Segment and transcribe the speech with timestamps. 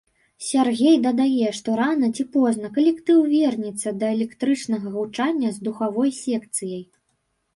[0.43, 6.83] Сяргей дадае, што рана ці позна калектыў вернецца да электрычнага гучання з духавой секцыяй.